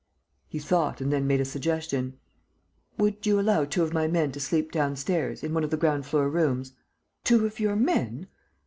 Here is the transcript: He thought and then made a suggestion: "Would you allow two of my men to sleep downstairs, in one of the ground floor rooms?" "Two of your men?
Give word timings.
He 0.47 0.57
thought 0.57 0.99
and 0.99 1.13
then 1.13 1.27
made 1.27 1.41
a 1.41 1.45
suggestion: 1.45 2.17
"Would 2.97 3.23
you 3.27 3.39
allow 3.39 3.65
two 3.65 3.83
of 3.83 3.93
my 3.93 4.07
men 4.07 4.31
to 4.31 4.39
sleep 4.39 4.71
downstairs, 4.71 5.43
in 5.43 5.53
one 5.53 5.63
of 5.63 5.69
the 5.69 5.77
ground 5.77 6.07
floor 6.07 6.27
rooms?" 6.27 6.73
"Two 7.23 7.45
of 7.45 7.59
your 7.59 7.75
men? 7.75 8.25